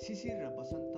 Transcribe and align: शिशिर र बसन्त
शिशिर 0.00 0.36
र 0.38 0.48
बसन्त 0.56 0.94